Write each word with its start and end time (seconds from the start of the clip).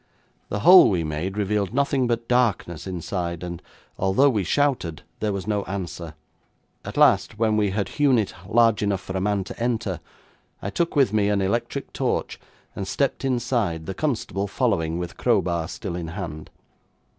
The 0.49 0.61
hole 0.61 0.89
we 0.89 1.03
made 1.03 1.37
revealed 1.37 1.75
nothing 1.75 2.07
but 2.07 2.27
darkness 2.27 2.87
inside, 2.87 3.43
and 3.43 3.61
although 3.99 4.31
we 4.31 4.43
shouted, 4.43 5.03
there 5.19 5.31
was 5.31 5.45
no 5.45 5.61
answer. 5.65 6.15
At 6.83 6.97
last, 6.97 7.37
when 7.37 7.55
we 7.55 7.69
had 7.69 7.87
hewn 7.89 8.17
it 8.17 8.33
large 8.49 8.81
enough 8.81 9.01
for 9.01 9.15
a 9.15 9.21
man 9.21 9.43
to 9.43 9.59
enter, 9.61 9.99
I 10.59 10.71
took 10.71 10.95
with 10.95 11.13
me 11.13 11.29
an 11.29 11.39
electric 11.39 11.93
torch, 11.93 12.39
and 12.75 12.87
stepped 12.87 13.23
inside, 13.23 13.85
the 13.85 13.93
constable 13.93 14.47
following, 14.47 14.97
with 14.97 15.17
crowbar 15.17 15.67
still 15.67 15.95
in 15.95 16.07
hand. 16.07 16.49